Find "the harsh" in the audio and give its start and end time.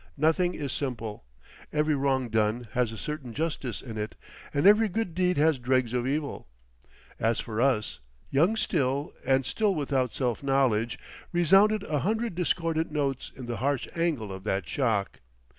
13.45-13.87